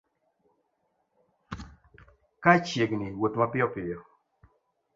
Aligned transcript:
Ka 2.43 2.51
chiegni 2.65 3.07
wuoth 3.17 3.35
mapiyo 3.39 3.67
piyo 3.73 3.99